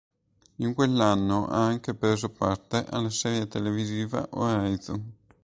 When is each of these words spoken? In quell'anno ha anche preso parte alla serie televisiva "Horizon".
In 0.57 0.73
quell'anno 0.73 1.45
ha 1.45 1.63
anche 1.67 1.93
preso 1.93 2.31
parte 2.31 2.83
alla 2.89 3.11
serie 3.11 3.47
televisiva 3.47 4.27
"Horizon". 4.31 5.13